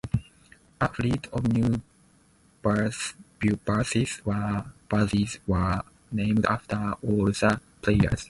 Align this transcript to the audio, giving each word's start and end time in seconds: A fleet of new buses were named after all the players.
A 0.81 0.87
fleet 0.89 1.27
of 1.31 1.53
new 1.53 1.79
buses 2.63 4.19
were 4.25 4.65
named 6.11 6.45
after 6.49 6.93
all 7.03 7.25
the 7.25 7.61
players. 7.83 8.19